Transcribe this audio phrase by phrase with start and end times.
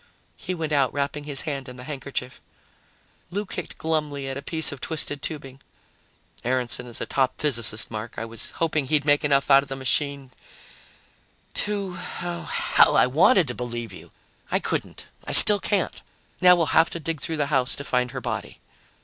[0.35, 2.41] He went out, wrapping his hand in the handkerchief.
[3.29, 5.61] Lou kicked glumly at a piece of twisted tubing.
[6.43, 8.15] "Aaronson is a top physicist, Mark.
[8.17, 10.31] I was hoping he'd make enough out of the machine
[11.53, 14.09] to ah, hell, I wanted to believe you!
[14.49, 15.05] I couldn't.
[15.25, 16.01] I still can't.
[16.41, 18.59] Now we'll have to dig through the house to find her body."